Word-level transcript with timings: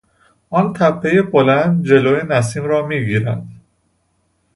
آن 0.57 0.65
تپهی 0.77 1.21
بلند 1.33 1.73
جلو 1.89 2.13
نسیم 2.31 2.63
را 2.65 2.87
میگیرد. 2.87 3.43